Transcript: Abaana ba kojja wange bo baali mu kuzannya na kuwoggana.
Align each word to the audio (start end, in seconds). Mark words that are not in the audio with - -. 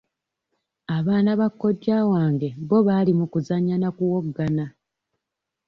Abaana 0.97 1.29
ba 1.39 1.47
kojja 1.59 1.97
wange 2.11 2.49
bo 2.67 2.77
baali 2.87 3.11
mu 3.19 3.25
kuzannya 3.31 3.75
na 3.79 3.89
kuwoggana. 3.95 4.65